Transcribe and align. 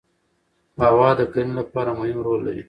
هوا 0.83 1.09
د 1.19 1.21
کرنې 1.31 1.53
لپاره 1.59 1.89
مهم 1.99 2.19
رول 2.25 2.39
لري 2.47 2.59